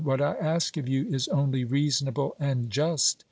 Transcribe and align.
What 0.03 0.19
I 0.19 0.33
ask 0.33 0.77
of 0.77 0.89
you 0.89 1.05
is 1.09 1.27
only 1.27 1.63
reasonable 1.63 2.35
and 2.39 2.71
just. 2.71 3.19